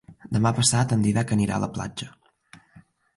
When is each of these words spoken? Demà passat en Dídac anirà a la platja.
Demà 0.35 0.51
passat 0.59 0.95
en 0.95 1.03
Dídac 1.07 1.33
anirà 1.37 1.57
a 1.59 1.63
la 1.65 1.69
platja. 1.75 2.09